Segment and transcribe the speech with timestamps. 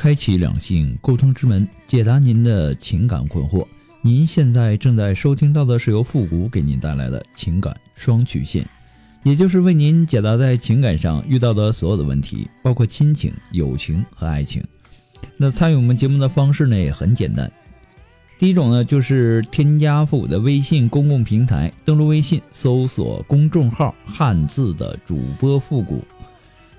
[0.00, 3.66] 开启两性沟通之门，解答您的情感困惑。
[4.00, 8.66] 您现在正在收听到的是由复古给您带来的情感双曲线，
[9.24, 14.64] 也就是为您解答在情感上遇到的所有的问题，包括亲情、友情和爱情。
[15.36, 17.52] 那参与我们节目的方式呢也很简单，
[18.38, 26.02] 第一种呢就是添加复古的微信公共平台，登录微信搜索公众号“汉字的主播复古”。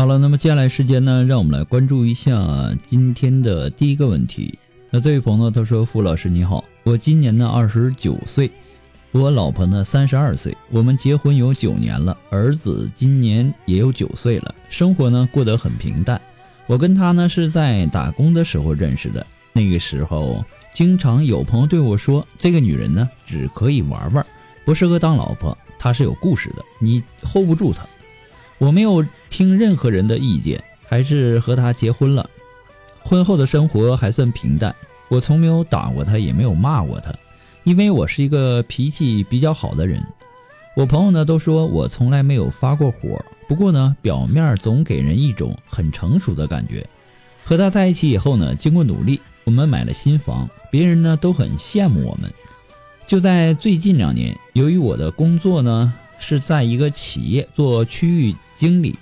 [0.00, 4.58] 好了，那么接下来时间呢，让我们来关注一下今天的第一个问题。
[4.88, 8.50] 那这位朋友他说：“傅老师你好，我今年呢二十九岁，
[9.12, 16.18] 我老婆呢三十二岁，我们结婚有九年了，儿子今年也有九岁了，生活呢过得很平淡。
[16.66, 20.42] 我跟他呢是在打工的时候认识的，那个时候
[20.72, 24.26] 经常有朋友对我说，这个女人呢只可以玩玩，
[24.64, 27.86] 不适合当老婆，她是有故事的，你 hold 不住她。”
[28.56, 32.28] 我没有听任何人的意见，还是和他结婚了。
[32.98, 34.74] 婚后的生活还算平淡，
[35.08, 37.14] 我从没有打过他，也没有骂过他，
[37.64, 40.04] 因为我是一个脾气比较好的人。
[40.76, 46.86] 我朋友呢都说我从来没有发过火，不过呢表面总给人一种很成熟的感觉。
[47.44, 52.30] 和他在一起以后呢，经过努力，我们买了新房，别人呢都很羡慕我们。
[53.06, 58.34] 就在最近两年，由于我的工作呢是在一个企业做区域。
[58.56, 58.94] 经理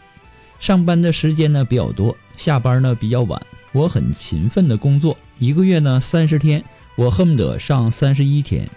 [0.59, 3.41] 上班的时间呢比较多，下班呢比较晚。
[3.73, 6.63] 我很勤奋的工作，一个月呢三十天，
[6.97, 8.69] 我恨不得上三十一天。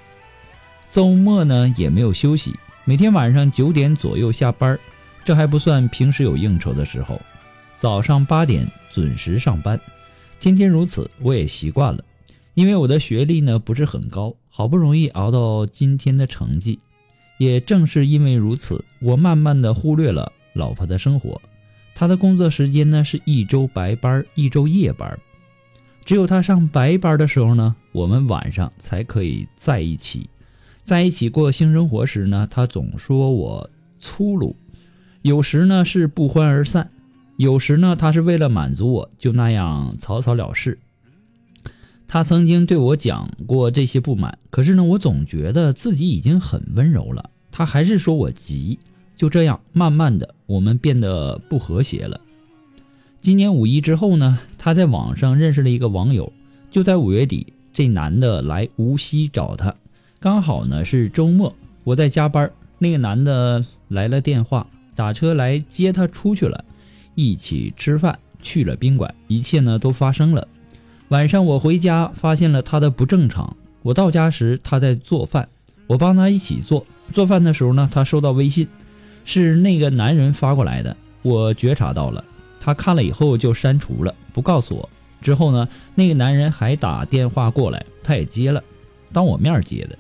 [0.92, 2.54] 周末呢也没有休息，
[2.86, 4.78] 每天晚上九点左右下班，
[5.24, 7.20] 这还不算平时有应酬的时候。
[7.78, 9.80] 早上八点准时上班，
[10.40, 12.04] 天天如此，我也习惯了。
[12.54, 16.80] 因为我的学历呢不是很高，好不容易熬到今天的成绩。
[17.40, 20.32] 也正是因为如此，我慢慢的忽略了。
[20.54, 21.42] 老婆的生活，
[22.02, 25.20] 他的工作时间呢是一周白班，一周夜班。
[26.04, 30.28] 只有他上白班的时候呢，我们晚上才可以在一起。
[30.82, 33.70] 在一起过性生活时呢，他总说我
[34.00, 34.56] 粗鲁。
[35.22, 36.90] 有时呢是不欢而散，
[37.38, 40.80] 有时呢他是为了满足我，就那样草草了事。
[42.08, 48.80] 他曾经对我讲过这些不满，可是呢，我总觉得自己已经很温柔了，他还是说我急。
[49.22, 52.20] 就这样，慢慢的，我们变得不和谐了。
[53.22, 56.34] 今年五一之后呢，他在网上认识了一个网友。
[56.72, 59.76] 就在五月底，这男的来无锡找他，
[60.20, 62.52] 刚好呢是周末，我在加班。
[62.80, 64.66] 那个男的来了电话，
[64.96, 66.66] 打车来接他出去了，
[67.14, 70.48] 一起吃饭，去了宾馆，一切呢都发生了。
[71.10, 73.56] 晚上我回家，发现了他的不正常。
[73.84, 75.48] 我到家时，他在做饭，
[75.86, 76.88] 我帮他一起做。
[77.14, 78.68] 做饭的时候呢，他收到微信。
[79.26, 82.24] 是那个男人发过来的，我觉察到了，
[82.60, 84.90] 他看了以后就删除了，不告诉我。
[85.22, 88.64] 之后呢，那个男人还打电话过来，他也接了，
[89.14, 89.98] 当我面接的，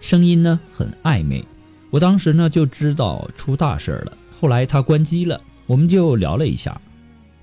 [0.00, 1.44] 声音呢很暧昧，
[1.90, 4.16] 我当时呢就知道出大事了。
[4.40, 6.80] 后来他关机了，我们就聊了一下，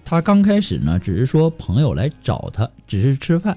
[0.03, 3.55] 他刚开始呢只是说朋友来找他，只是吃饭，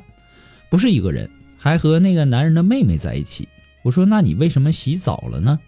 [0.68, 3.48] 不是一个人，还和那个男人的妹妹在一起。
[3.82, 5.58] 我说那你为什么洗澡了呢？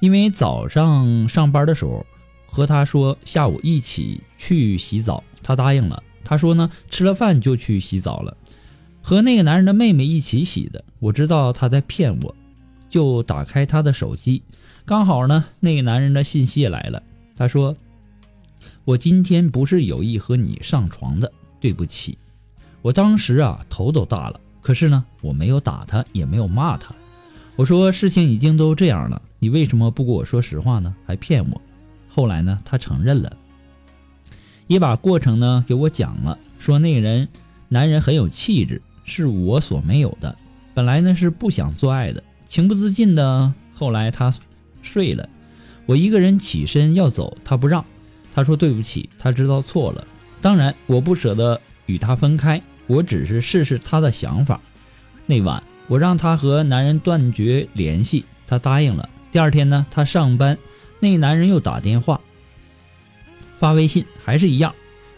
[0.00, 2.06] 因为早上上班的时候
[2.46, 6.02] 和他说下午一起去洗澡，他答应了。
[6.24, 8.36] 他说呢，吃了饭就去洗澡了，
[9.02, 10.84] 和那个男人的妹妹一起洗的。
[10.98, 12.34] 我知道他在骗我，
[12.90, 14.42] 就打开他的手机，
[14.84, 17.02] 刚好呢，那个男人的信息也来了。
[17.36, 17.76] 他说
[18.84, 22.18] ：“我今天不是有意和你上床的，对不起。”
[22.82, 24.40] 我当时啊，头都大了。
[24.60, 26.94] 可是呢，我没有打他，也没有骂他。
[27.56, 30.94] 我说事情已经都这样了，你为什么不跟我说实话呢？
[31.06, 31.60] 还骗我？
[32.08, 33.36] 后来呢，他承认了。
[34.66, 37.28] 也把过程呢给我讲了，说那个人
[37.68, 40.36] 男人很有气质，是我所没有的。
[40.74, 43.52] 本来呢是不想做爱的，情不自禁的。
[43.74, 44.34] 后来他
[44.82, 45.28] 睡了，
[45.86, 47.84] 我一个人起身要走，他不让，
[48.34, 50.06] 他说对不起，他知道错了。
[50.40, 54.60] 当然我不舍得与他分开，我只是试试他的想法。
[55.26, 59.08] 那晚我让他和男人断绝联系，他答应了。
[59.30, 60.56] 第二天呢，他上班，
[61.00, 62.20] 那男人又打电话。
[63.58, 64.74] 发微信还是一样，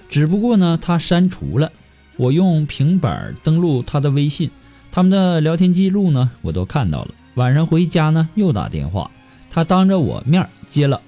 [0.09, 1.71] 只不过呢，他删除了。
[2.17, 4.51] 我用平板登录他的微信，
[4.91, 7.15] 他们的聊天记录呢，我都看到了。
[7.35, 9.11] 晚上回家呢，又打电话，
[9.51, 11.01] 他当着我面接了，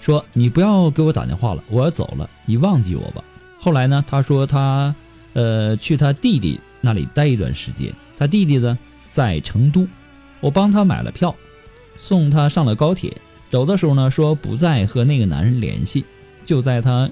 [0.00, 3.24] 说：“你不要给我打电话了，我要走了，你忘记我吧。”
[3.58, 4.94] 后来呢，他说他，
[5.32, 7.92] 呃，去他弟弟那里待一段时间。
[8.16, 8.78] 他弟弟呢
[9.08, 9.88] 在成都，
[10.40, 11.34] 我帮他买了票，
[11.98, 13.20] 送他上了高铁。
[13.50, 16.04] 走的时候呢，说不再和那个男人联系。
[16.44, 17.10] 就在他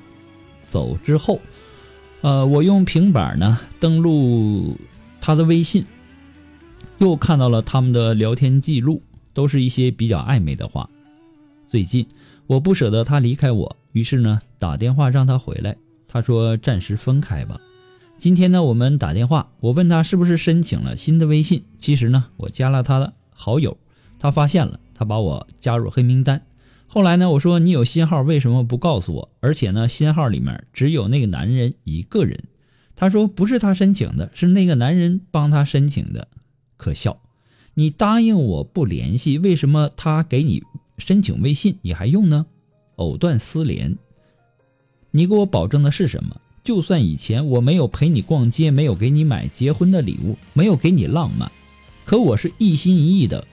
[0.66, 1.40] 走之后，
[2.22, 4.78] 呃，我用平板呢登录
[5.20, 5.84] 他的微信，
[6.98, 9.02] 又看到了他们的聊天记录，
[9.34, 10.88] 都是一些比较暧昧的话。
[11.68, 12.06] 最近
[12.46, 15.76] 我不舍得他离开我，于是呢打电话让他回来。
[16.08, 17.60] 他说暂时分开吧。
[18.18, 21.64] 今天呢我们打电话，我问他是不是申请了新的微信。
[21.78, 23.76] 其实呢我加了他的好友，
[24.18, 26.42] 他发现了，他把我加入黑名单。
[26.86, 27.28] 后来呢？
[27.30, 29.30] 我说你有新号为什么不告诉我？
[29.40, 32.44] 而且呢，新号里面只有那个男人一个人。
[32.94, 36.28] 他说不是他申请的，是那个男人帮他申请的。
[36.76, 37.18] 可笑！
[37.74, 40.62] 你答应我不联系，为什么他给你
[40.96, 42.46] 申请微信你还用呢？
[42.94, 43.98] 藕断丝连。
[45.10, 46.40] 你给我保证的是什么？
[46.64, 51.52] 就算以前我没有陪你逛街，没有给你买结婚的礼物，没有给你浪漫，
[52.04, 53.46] 可我是一心一意的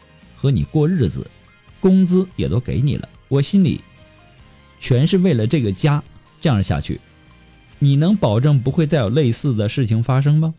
[0.44, 1.26] 和你过日子，
[1.80, 3.08] 工资也都给你了。
[3.30, 3.80] 我心里
[4.78, 6.04] 全是为了这个家，
[6.42, 7.00] 这样下去，
[7.80, 10.54] 你能保证不会再有类似的事情发生吗？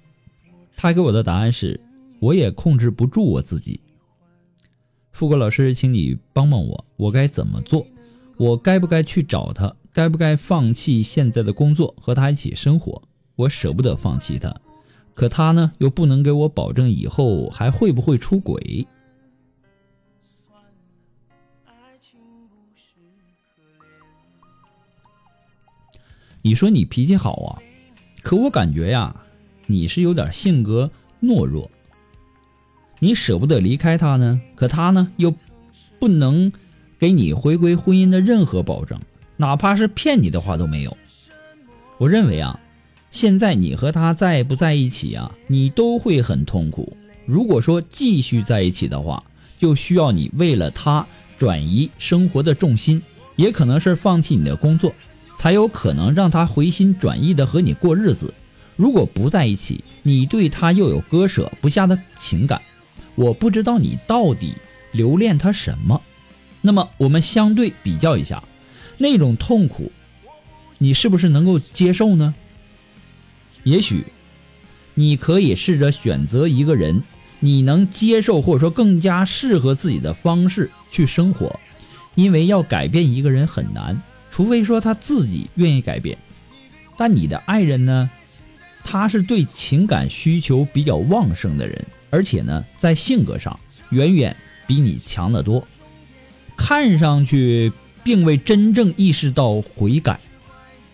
[0.75, 1.78] 他给我的答案是，
[2.19, 3.78] 我也控制不住我自己。
[5.12, 7.86] 富国老师，请你帮帮我，我该怎么做？
[8.38, 9.76] 我该不该去找他？
[9.92, 13.02] 该不该放弃现在的工作和他一起生活？
[13.36, 14.56] 我舍不得放弃他，
[15.12, 18.86] 可他呢，又不能给我保证以后还会不会出轨。
[26.46, 27.49] 你说你脾气好啊，
[28.23, 29.17] 可我感觉呀，
[29.67, 30.91] 你是有点性格
[31.23, 31.70] 懦弱。
[32.99, 35.35] 你舍不得离开他呢，可他呢又
[35.99, 36.52] 不能
[36.99, 39.00] 给你回归婚姻的任何保证，
[39.38, 40.94] 哪怕是骗你的话都没有。
[41.96, 42.61] 我认为啊，
[43.11, 46.94] 现在你和他在不在一起啊，你都会很痛苦。
[47.25, 49.25] 如果说继续在一起的话，
[49.56, 51.06] 就需要你为了他
[51.38, 53.00] 转移生活的重心，
[53.37, 54.94] 也可能是放弃你的工作。
[55.36, 58.32] 才有可能让他回心转意的和你过日子。
[58.76, 62.60] 如果不在一起，你对他又有割舍不下的情感，
[63.14, 64.55] 我不知道你到底
[64.93, 66.00] 留恋他什么。
[66.60, 68.43] 那么我们相对比较一下，
[68.98, 69.93] 那种痛苦，
[70.79, 72.34] 你是不是能够接受呢？
[73.62, 74.06] 也许，
[74.94, 77.03] 你可以试着选择一个人，
[77.38, 81.60] 你能接受或者说更加适合自己的方式去生活，
[82.14, 84.03] 因为要改变一个人很难。
[84.34, 86.19] 除非说他自己愿意改变，
[86.96, 88.10] 但你的爱人呢？
[88.82, 93.60] 他是对情感需求比较旺盛的人，而且呢，在性格上
[93.91, 94.36] 远远
[94.67, 95.64] 比你强得多，
[96.56, 97.72] 看上去
[98.03, 100.19] 并未真正意识到悔改。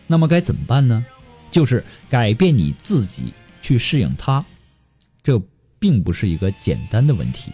[0.07, 1.07] 那么该怎么办呢？
[1.51, 3.33] 就是改变你自己
[3.63, 4.45] 去适应他，
[5.25, 5.41] 这
[5.79, 7.53] 并不是一个简单的问题。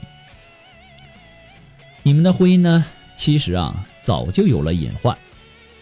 [2.03, 2.85] 你们的婚姻呢，
[3.17, 5.17] 其实啊，早就有了隐患。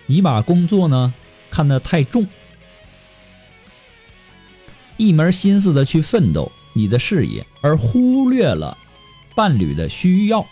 [0.06, 1.12] 你把工作呢
[1.50, 2.26] 看得太重，
[4.96, 8.76] 一门心思的去奋斗你的事业，而忽略了
[9.34, 10.46] 伴侣的需要。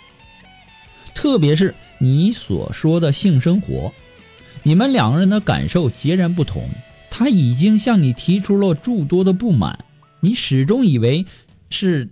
[1.15, 3.93] 特别是你所说的性生活，
[4.63, 6.69] 你们两个人的感受截然不同。
[7.11, 9.85] 他已经向你提出了诸多的不满，
[10.21, 11.27] 你始终以为
[11.69, 12.09] 是，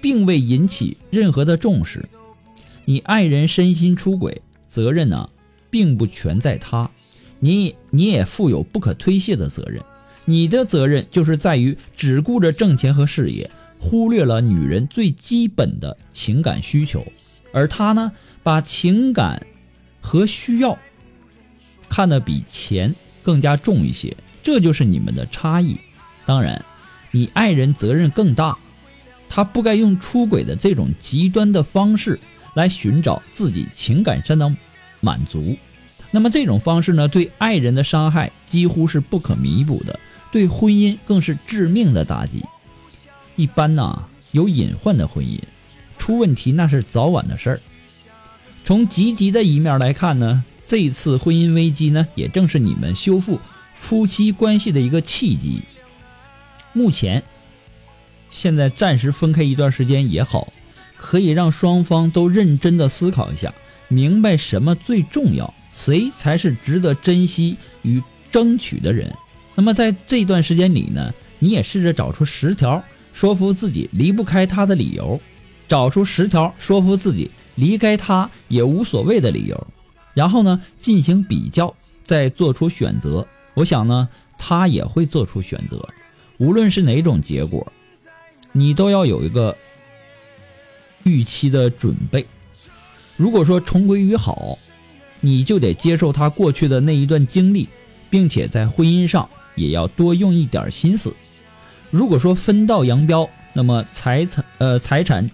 [0.00, 2.08] 并未引起任何的重视。
[2.84, 5.28] 你爱人身心出轨，责任呢？
[5.74, 6.88] 并不全在他，
[7.40, 9.82] 你你也负有不可推卸的责任。
[10.24, 13.50] 你的责任就是在于只顾着挣钱和事业，
[13.80, 17.04] 忽略了女人最基本的情感需求，
[17.52, 18.12] 而他呢，
[18.44, 19.44] 把情感
[20.00, 20.78] 和需要
[21.88, 25.76] 看得比钱更加重一些，这就是你们的差异。
[26.24, 26.64] 当然，
[27.10, 28.56] 你爱人责任更大，
[29.28, 32.20] 他不该用出轨的这种极端的方式
[32.54, 34.56] 来寻找自己情感上的
[35.04, 35.56] 满足。
[36.10, 40.00] 那么这种方式呢，对爱人的伤害几乎是不可弥补的。
[40.32, 42.42] 对婚姻更是致命的打击。
[43.36, 45.38] 一般呢，有隐患的婚姻
[45.96, 47.60] 出问题那是早晚的事儿。
[48.64, 53.38] 从积极的一面来看呢，这次婚姻危机呢，也正是你们修复
[53.74, 55.62] 夫妻关系的一个契机。
[56.72, 57.22] 目前，
[58.30, 60.52] 现在暂时分开一段时间也好，
[60.96, 63.54] 可以让双方都认真的思考一下，
[63.88, 69.14] 明白什么最重要，谁才是值得珍惜与争取的人。
[69.54, 75.20] 那么在这段时间里呢，你也试着找出十条说服自己离不开他的理由，
[75.68, 79.66] 找出十条说服自己离开他也无所谓的理由，
[80.12, 81.72] 然后呢进行比较，
[82.02, 83.26] 再做出选择。
[83.54, 85.88] 我想呢，他也会做出选择，
[86.38, 87.72] 无论是哪种结果，
[88.50, 89.56] 你都要有一个
[91.04, 92.26] 预期的准备。
[93.16, 94.58] 如果说重归于好，
[95.20, 97.68] 你就得接受他过去的那一段经历，
[98.10, 99.28] 并且在婚姻上。
[99.56, 101.14] 也要多用一点心思。
[101.92, 105.30] 如果说分道扬镳，那么财产呃财产，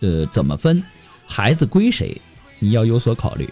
[0.00, 0.82] 呃怎么分，
[1.26, 2.18] 孩子归谁，
[2.58, 3.46] 你要有所考虑。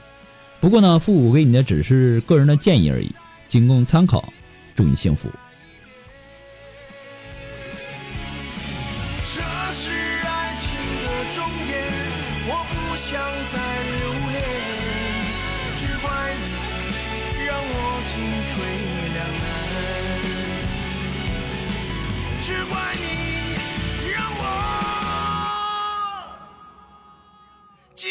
[0.60, 3.14] 不过呢，父母给你的只是个人的建议而已，
[3.50, 4.32] 仅供参考。
[4.74, 5.28] 祝你幸福。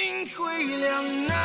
[0.09, 1.37] 进退两难。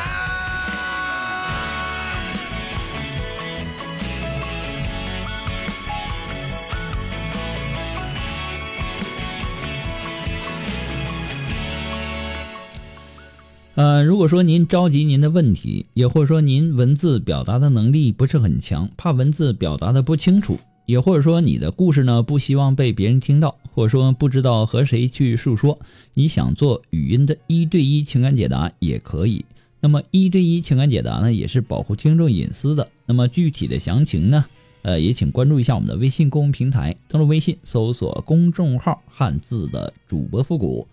[13.75, 20.57] 呃，如果说您着急您的问题，也或者说您文字表达的能力不是很强，怕文字表达的不清楚。
[20.85, 25.79] 也或者说你的故事呢不希望被别人听到，或者说不知道和谁去诉说，
[26.13, 29.45] 你想做语音的一对一情感解答也可以。
[29.81, 32.87] 那么一对一情感解答呢也是保护听众隐私的。
[33.05, 34.45] 那么具体的详情呢，
[34.81, 40.87] 呃也请关注一下我们的微信公众平台，登录微信搜索公众号“汉字的主播复古”。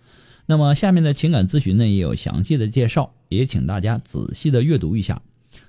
[0.45, 5.21] 那么下面的情感咨询呢也有详细的介绍，也请大家仔细的阅读一下。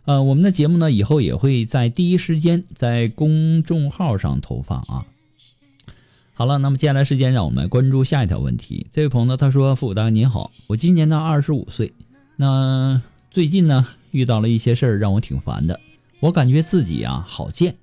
[0.05, 5.07] 呃，我们的节目呢，以后也会在第一时间在公众号上投放啊。
[6.35, 8.87] 好了，那么接下来时间，让我们关注下一条问题。
[8.93, 11.93] 这位朋友呢，他说：“父母大您好，我今年呢二十五岁，
[12.37, 13.01] 那
[13.31, 15.79] 最近呢遇到了一些事儿，让我挺烦的。
[16.19, 17.77] 我感觉自己啊好贱。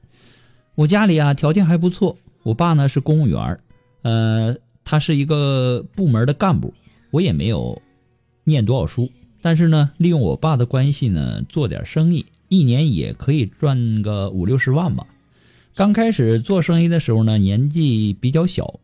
[0.76, 3.60] 我家里啊条件还不错，我爸呢是公务员，
[4.02, 6.74] 呃，他是一个部门的干部，
[7.12, 7.82] 我也没有
[8.44, 9.10] 念多少书。”
[9.42, 15.08] 但是呢，利用我爸的关系呢，做点生意，一年也可以赚个五六十万吧。
[15.74, 18.80] 刚开始做生意的时候呢，年纪比较小，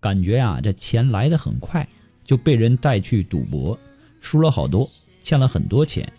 [0.00, 1.88] 感觉呀，这钱来的很快，
[2.26, 3.78] 就被人带去赌博，
[4.20, 4.90] 输了好多，
[5.22, 6.12] 欠了很多钱。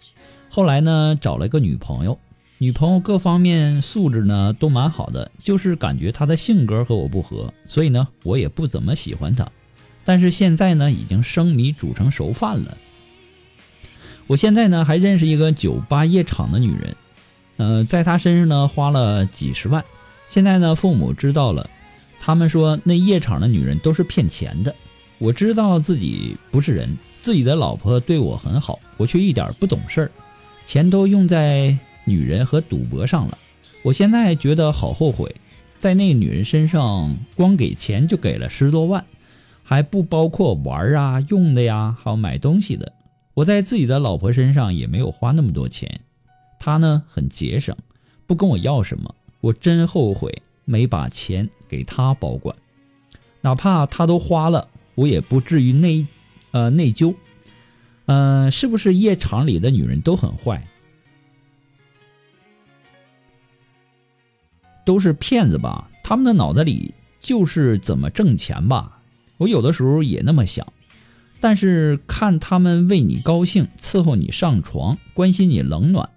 [0.49, 2.17] 后来呢，找了个女朋友，
[2.57, 9.47] 女朋友各方面素质呢都蛮好的，就是感觉她的性格和我不合，所以呢，我也不怎么喜欢她。
[10.05, 12.77] 但是现在呢，已经生米煮成熟饭了。
[14.27, 16.95] 我现在呢还认识一个酒吧夜场的女人，
[17.57, 19.83] 呃，在她身上呢花了几十万。
[20.29, 21.69] 现在呢父母知道了，
[22.19, 24.73] 他们说那夜场的女人都是骗钱的。
[25.19, 30.11] 我知道自己不是人，自己的老婆对我很好，我却一点不懂事儿，
[30.65, 33.37] 钱都用在女人和赌博上了。
[33.83, 35.35] 我现在觉得好后悔，
[35.79, 39.05] 在那女人身上光给钱就给了十多万，
[39.63, 42.91] 还不包括玩啊、用的呀，还有买东西的。
[43.33, 46.01] 我在自己的老婆身上也没有花那么多钱，
[46.59, 47.75] 她呢很节省，
[48.27, 49.15] 不跟我要什么。
[49.41, 52.55] 我真后悔没把钱给她保管，
[53.41, 56.05] 哪怕她都花了，我也不至于内，
[56.51, 57.15] 呃内疚。
[58.05, 60.67] 嗯，是不是夜场里的女人都很坏，
[64.85, 65.89] 都是骗子吧？
[66.03, 69.01] 他们的脑子里就是怎么挣钱吧？
[69.37, 70.67] 我有的时候也那么想。
[71.43, 76.09] 但是看他们为你高兴，伺候你上床，关心你冷暖，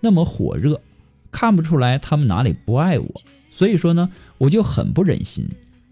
[0.00, 0.78] 那么火热，
[1.32, 3.22] 看不出来他们哪里不爱我。
[3.50, 5.48] 所以说呢，我就很不忍心。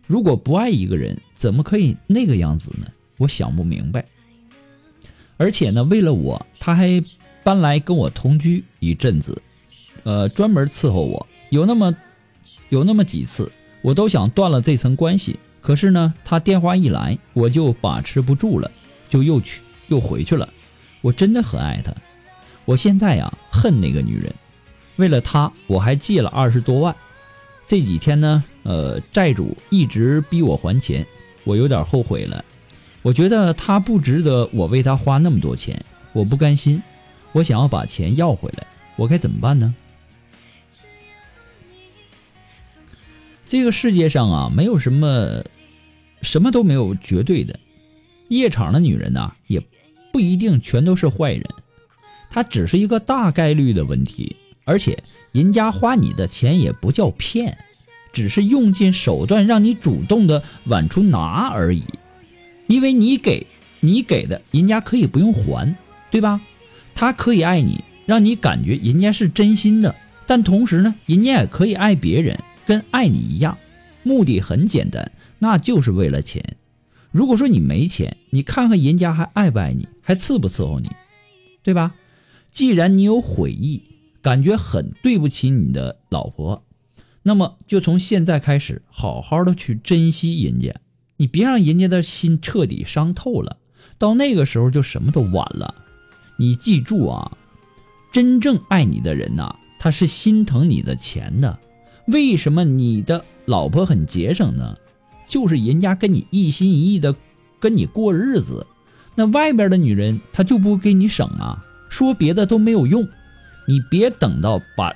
[0.06, 2.86] 如果不爱一个人，怎么可以那个样子呢？
[3.16, 4.04] 我想不明白。
[5.38, 7.02] 而且呢，为了我，他还
[7.42, 9.40] 搬来跟我同居一阵子，
[10.02, 11.26] 呃，专门伺候我。
[11.48, 11.96] 有那么
[12.68, 15.38] 有那么几次，我都想断了这层关系。
[15.62, 18.70] 可是呢，他电话一来，我就把持不住了，
[19.12, 20.48] 就又去又回去了。
[21.02, 21.92] 我真的很爱他，
[22.64, 24.34] 我现在呀恨那个女人。
[24.96, 26.96] 为了她，我还借了二十多万。
[27.66, 31.06] 这几天呢，呃，债主一直逼我还钱，
[31.44, 32.42] 我有点后悔了。
[33.02, 35.78] 我觉得他不值得我为他花那么多钱，
[36.14, 36.82] 我不甘心，
[37.32, 38.66] 我想要把钱要回来，
[38.96, 39.74] 我该怎么办呢？
[43.46, 45.44] 这个世界上啊，没有什么，
[46.22, 47.58] 什么都没有绝对的。
[48.32, 49.62] 夜场的女人呐，也
[50.12, 51.44] 不一定全都是坏人，
[52.30, 54.36] 她只是一个大概率的问题。
[54.64, 57.58] 而且，人家花你的钱也不叫骗，
[58.12, 61.84] 只是用尽手段让你主动的往出拿而已。
[62.68, 63.46] 因为你给，
[63.80, 65.74] 你给的，人家可以不用还，
[66.10, 66.40] 对吧？
[66.94, 69.94] 他可以爱你，让你感觉人家是真心的，
[70.26, 72.38] 但同时呢，人家也可以爱别人。
[72.64, 73.58] 跟爱你一样，
[74.04, 75.10] 目的很简单，
[75.40, 76.56] 那就是为了钱。
[77.12, 80.88] 如果说你没钱，你看看人家还爱不爱你，还伺不伺候你，
[81.62, 81.94] 对吧？
[82.50, 83.82] 既然你有悔意，
[84.22, 86.64] 感觉很对不起你的老婆，
[87.22, 90.74] 那么就从现在开始，好好的去珍惜人家，
[91.18, 93.58] 你别让人家的心彻底伤透了，
[93.98, 95.74] 到那个时候就什么都晚了。
[96.38, 97.36] 你记住啊，
[98.10, 101.58] 真正爱你的人呐，他是心疼你的钱的。
[102.06, 104.76] 为什么你的老婆很节省呢？
[105.26, 107.14] 就是人家跟你一心一意的
[107.58, 108.66] 跟你过日子，
[109.14, 111.64] 那外边的女人她就不给你省啊？
[111.88, 113.06] 说别的都没有用，
[113.66, 114.94] 你别等到把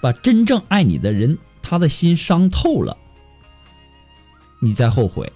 [0.00, 2.96] 把真正爱你的人他的心伤透了，
[4.60, 5.32] 你再后悔，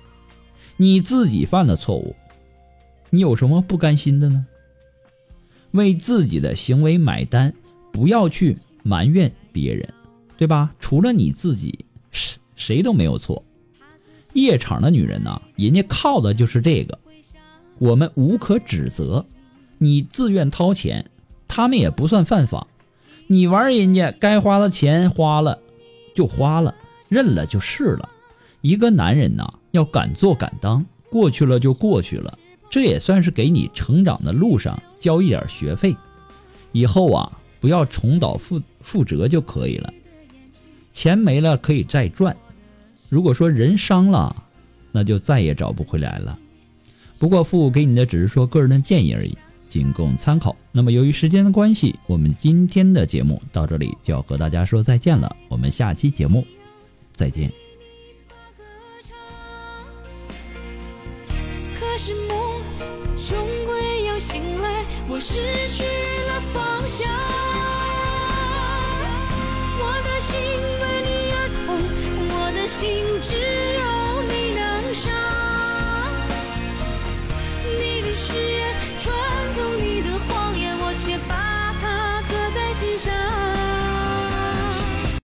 [0.76, 2.16] 你自己犯的错误，
[3.10, 4.46] 你有什么不甘心的呢？
[5.72, 7.54] 为自己的行为买单，
[7.92, 9.88] 不要去埋怨别人。
[10.36, 10.74] 对吧？
[10.80, 13.42] 除了你自己，是谁都没有错。
[14.34, 16.98] 夜场的女人呢，人家靠的就是这个，
[17.78, 19.24] 我们无可指责。
[19.78, 21.10] 你自愿掏钱，
[21.48, 22.68] 他们也不算犯法。
[23.26, 25.58] 你玩人家该花的钱花了，
[26.14, 26.74] 就花了，
[27.08, 28.08] 认了就是了。
[28.60, 35.96] 一个男人呐，要敢做敢当，过去了就过去了，这也算是给你成长的路上交一点学费。
[36.72, 39.92] 以后啊，不要重蹈覆覆辙就可以了。
[40.92, 42.36] 钱没了可以再赚，
[43.10, 44.34] 如果说人伤了，
[44.92, 46.38] 那就再也找不回来了。
[47.18, 49.36] 不过父母给你的只是说个人的建议而已，
[49.68, 50.56] 仅供参考。
[50.72, 55.36] 那么由于时间的关系，我们今天的节目到这里就要和大家说再见了。
[55.48, 56.46] 我们下期节目
[57.12, 57.52] 再见。
[61.78, 62.62] 可是梦
[63.28, 65.34] 终归要醒来，我失
[65.76, 65.99] 去。